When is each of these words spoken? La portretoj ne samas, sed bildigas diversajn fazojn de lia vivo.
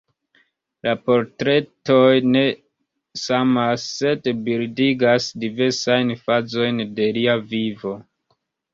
La 0.85 0.93
portretoj 1.09 2.07
ne 2.37 2.41
samas, 3.25 3.87
sed 4.01 4.33
bildigas 4.51 5.31
diversajn 5.47 6.13
fazojn 6.27 6.87
de 6.99 7.11
lia 7.23 7.41
vivo. 7.57 7.99